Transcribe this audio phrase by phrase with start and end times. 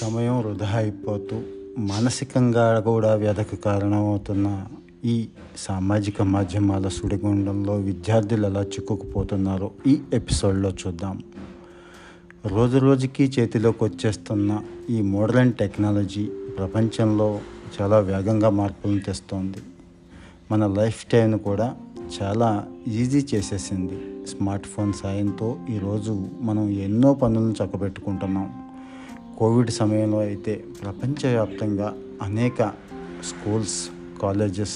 [0.00, 1.40] సమయం వృధా అయిపోతూ
[1.78, 4.66] మానసికంగా కూడా వ్యధకు కారణమవుతున్న
[5.04, 11.22] ఈ సామాజిక మాధ్యమాల సుడిగుండంలో విద్యార్థులు ఎలా చిక్కుకుపోతున్నారో ఈ ఎపిసోడ్లో చూద్దాం.
[12.46, 16.24] రోజు రోజుకి చేతిలోకి వచ్చేస్తున్న ఈ మోడర్న్ టెక్నాలజీ
[16.58, 17.40] ప్రపంచంలో
[17.80, 19.58] చాలా వేగంగా మార్పులను తెస్తోంది.
[20.52, 21.76] మన లైఫ్ స్టైల్ను కూడా
[22.22, 24.26] చాలా ఈజీ చేసేసింది.
[24.26, 28.69] స్మార్ట్ ఫోన్ సాయంతో ఈరోజు మనం ఎన్నో పనులను చక్కబెట్టుకుంటున్నాం.
[29.40, 32.72] కోవిడ్ సమయంలో అయితే ప్రపంచవ్యాప్తంగా అనేక
[33.24, 33.90] స్కూల్స్
[34.22, 34.74] కాలేజెస్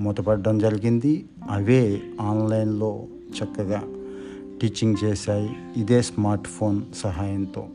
[0.00, 1.24] మూతపడడం జరిగింది.
[1.50, 3.04] అవే ఆన్లైన్లో
[3.38, 3.82] చక్కగా
[4.62, 5.50] టీచింగ్ చేశాయి.
[5.76, 7.66] ఇదే స్మార్ట్ ఫోన్ సహాయంతో.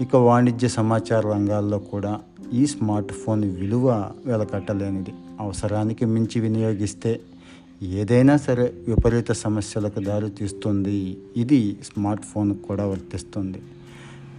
[0.00, 2.20] ఇక వాణిజ్య సమాచార రంగాల్లో కూడా
[2.52, 5.14] ఈ స్మార్ట్ ఫోన్ విలువ వెలకట్టలేనిది.
[5.40, 7.20] అవసరానికి మించి వినియోగిస్తే
[7.82, 11.18] ఏదైనా సరే విపరీత సమస్యలకు దారితీస్తుంది.
[11.36, 13.58] ఇది స్మార్ట్ ఫోన్ కూడా వర్తిస్తుంది.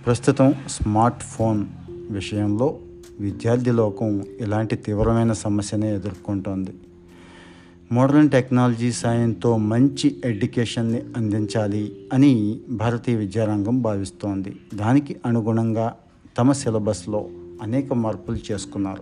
[0.06, 1.66] ప్రస్తుతం స్మార్ట్ ఫోన్
[2.12, 2.78] విషయంలో
[3.20, 6.72] విద్యార్థి లోకం ఇలాంటి తీవ్రమైన సమస్యనే ఎదుర్కొంటోంది.
[7.92, 14.56] మోడర్న్ టెక్నాలజీ సాయంతో మంచి ఎడ్యుకేషన్ని అందించాలి అని భారతీయ విద్యారంగం భావిస్తోంది.
[14.76, 15.96] దానికి అనుగుణంగా
[16.38, 17.30] తమ సిలబస్లో
[17.62, 19.02] అనేక మార్పులు చేసుకున్నారు.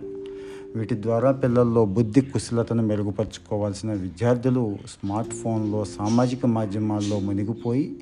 [0.76, 7.96] వీటి ద్వారా పిల్లల్లో బుద్ధి కుశలతను మెరుగుపరుచుకోవాల్సిన విద్యార్థులు స్మార్ట్ ఫోన్లో సామాజిక మాధ్యమాల్లో మునిగిపోయి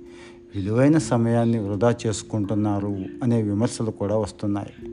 [0.56, 4.90] విలువైన సమయాన్ని వృధా చేసుకుంటున్నారు అనే విమర్శలు కూడా వస్తున్నాయి.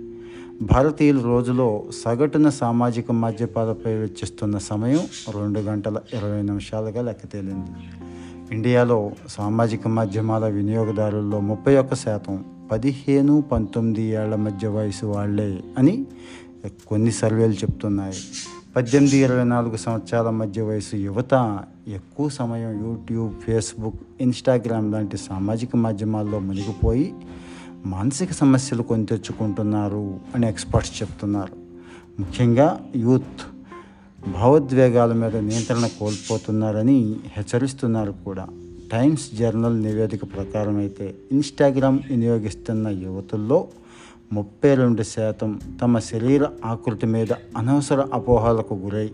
[0.62, 5.00] భారతీయులు రోజులో సగటున సామాజిక మాధ్యమాలపై వెచ్చిస్తున్న సమయం
[5.42, 7.72] రెండు గంటల ఇరవై నిమిషాలుగా లెక్క తేలింది.
[8.52, 16.06] ఇండియాలో సామాజిక మాధ్యమాల వినియోగదారుల్లో ముప్పై ఒక్క శాతం పదిహేను పంతొమ్మిది ఏళ్ళ మధ్య వయసు వాళ్ళే అని
[16.88, 18.14] కొన్ని సర్వేలు చెప్తున్నాయి.
[18.76, 26.40] పద్దెనిమిది ఇరవై నాలుగు సంవత్సరాల మధ్య వయసు యువత ఎక్కువ సమయం యూట్యూబ్ ఫేస్బుక్ ఇన్స్టాగ్రామ్ లాంటి సామాజిక మాధ్యమాల్లో
[26.40, 27.14] మునిగిపోయి
[27.86, 31.56] మానసిక సమస్యలు కొని తెచ్చుకుంటున్నారు అని ఎక్స్పర్ట్స్ చెప్తున్నారు.
[32.20, 33.42] ముఖ్యంగా యూత్
[34.30, 38.48] భావోద్వేగాల మీద నియంత్రణ కోల్పోతున్నారని హెచ్చరిస్తున్నారు కూడా.
[38.92, 43.68] టైమ్స్ జర్నల్ నివేదిక ప్రకారం అయితే ఇన్స్టాగ్రామ్ వినియోగిస్తున్న యువతుల్లో
[44.34, 47.28] ముప్పై రెండు శాతం తమ శరీర ఆకృతి మీద
[47.58, 49.12] అనవసర అపోహలకు గురై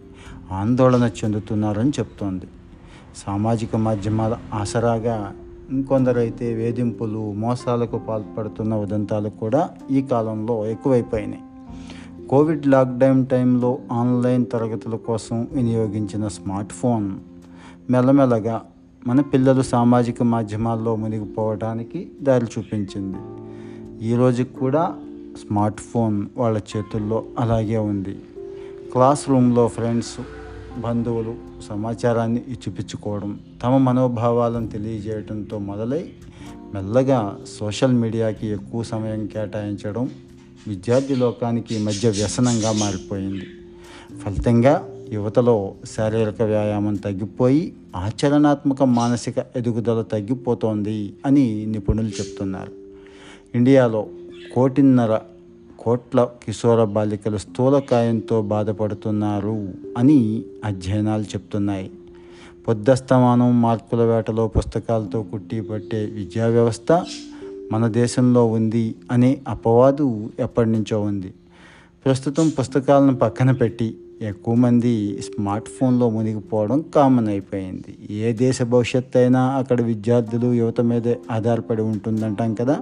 [0.51, 2.45] ఆందోళన చెందుతున్నారని చెప్తోంది.
[3.15, 5.33] సామాజిక మాధ్యమాల ఆసరాగా
[5.69, 11.41] ఇంకొందరైతే వేధింపులు మోసాలకు పాల్పడుతున్న ఉదంతాలు కూడా ఈ కాలంలో ఎక్కువైపోయినాయి.
[12.27, 17.19] కోవిడ్ లాక్డౌన్ టైంలో ఆన్లైన్ తరగతుల కోసం వినియోగించిన స్మార్ట్ ఫోన్
[17.89, 18.61] మెల్లమెల్లగా
[19.07, 23.17] మన పిల్లలు సామాజిక మాధ్యమాల్లో మునిగిపోవడానికి దారి చూపించింది
[24.01, 24.97] ఈరోజు కూడా
[25.39, 28.13] స్మార్ట్ ఫోన్ వాళ్ళ చేతుల్లో అలాగే ఉంది.
[28.91, 30.21] క్లాస్ రూమ్లో ఫ్రెండ్స్
[30.79, 31.35] బంధువులు
[31.69, 36.09] సమాచారాన్ని ఇచ్చిపుచ్చుకోవడం తమ మనోభావాలను తెలియజేయడంతో మొదలై
[36.73, 40.09] మెల్లగా సోషల్ మీడియాకి ఎక్కువ సమయం కేటాయించడం
[40.67, 43.45] విద్యార్థి లోకానికి మధ్య వ్యసనంగా మారిపోయింది.
[44.23, 52.80] ఫలితంగా యువతలో శారీరక వ్యాయామం తగ్గిపోయి ఆచరణాత్మక మానసిక ఎదుగుదల తగ్గిపోతోంది అని నిపుణులు చెప్తున్నారు.
[53.55, 54.07] ఇండియాలో
[54.55, 55.19] కోటిన్నర
[55.79, 61.91] కోట్ల కిశోర బాలికలు స్థూలకాయంతో బాధపడుతున్నారు అని అధ్యయనాలు చెప్తున్నాయి.
[62.67, 66.91] పొద్దస్తమానం మార్పుల వేటలో పుస్తకాలతో కుట్టి పట్టే విద్యా వ్యవస్థ
[67.71, 71.33] మన దేశంలో ఉంది అనే అపవాదు ఎప్పటి నుంచో ఉంది.
[72.05, 78.13] ప్రస్తుతం పుస్తకాలను పక్కన పెట్టి ఎక్కువ మంది స్మార్ట్ ఫోన్లో మునిగిపోవడం కామన్ అయిపోయింది.
[78.15, 82.79] ఏ దేశ భవిష్యత్తు అయినా అక్కడ విద్యార్థులు యువత మీదే ఆధారపడి ఉంటుందంటాం కదా?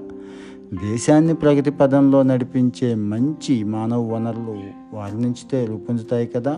[0.73, 4.59] దేశాన్ని ప్రగతి పదంలో నడిపించే మంచి మానవ వనరులు
[4.93, 6.57] వారి నుంచితే రూపొందుతాయి కదా.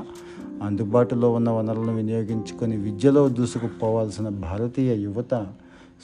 [0.63, 5.47] అందుబాటులో ఉన్న వనరులను వినియోగించుకొని విద్యలో దూసుకుపోవాల్సిన భారతీయ యువత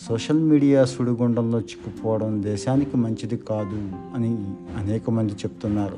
[0.09, 4.37] సోషల్ మీడియా సుడిగుండంలో చిక్కుపోవడం దేశానికి మంచిది కాదు అని
[4.77, 5.97] అనేక మంది చెప్తున్నారు.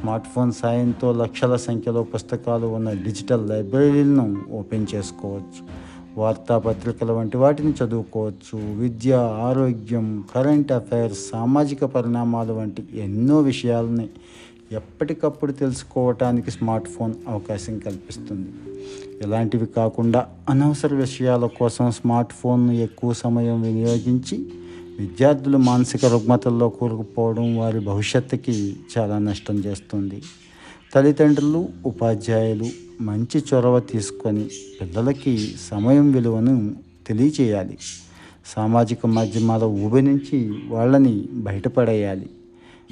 [0.00, 5.87] స్మార్ట్ ఫోన్ సాయంతో లక్షల సంఖ్యలో పుస్తకాలు ఉన్న డిజిటల్ లైబ్రరీలను ఓపెన్ చేసుకోవచ్చు.
[6.16, 8.78] వార్తాపత్రికల వంటి వాటిని చదువుకోవచ్చు.
[8.78, 14.08] విద్య ఆరోగ్యం కరెంట్ అఫైర్స్ సామాజిక పరిణామాలు వంటి ఎన్నో విషయాలని
[14.72, 18.48] ఎప్పటికప్పుడు తెలుసుకోవటానికి స్మార్ట్ ఫోన్ అవకాశం కల్పిస్తుంది.
[19.22, 24.46] ఇలాంటివి కాకుండా అనవసర విషయాల కోసం స్మార్ట్ ఫోన్ను ఎక్కువ సమయం వినియోగించి
[25.00, 30.22] విద్యార్థులు మానసిక రుగ్మతల్లో కూరుకుపోవడం వారి భవిష్యత్తుకి చాలా నష్టం చేస్తుంది.
[30.94, 32.66] తల్లిదండ్రులు ఉపాధ్యాయులు
[33.00, 34.44] మంచి చొరవ తీసుకొని
[34.80, 36.76] పిల్లలకి సమయం విలువను
[37.06, 37.78] తెలియచేయాలి.
[38.46, 42.30] సామాజిక మాధ్యమాల ఊబి నుంచి వాళ్ళని బయటపడేయాలి.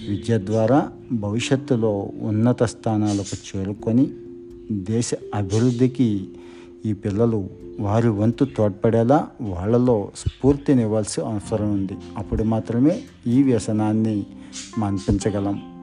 [0.09, 4.11] విద్య ద్వారా భవిష్యత్తులో ఉన్నత స్థానాలకు చేరుకొని
[4.73, 6.29] దేశ అభివృద్ధికి
[6.87, 7.49] ఈ పిల్లలు
[7.81, 11.93] వారి వంతు తోడ్పడేలా వాళ్ళలో స్ఫూర్తినివ్వాల్సి అవసరం ఉంది.
[12.17, 14.27] అప్పుడు మాత్రమే ఈ వ్యసనాన్ని
[14.79, 15.76] మన్పించగలం.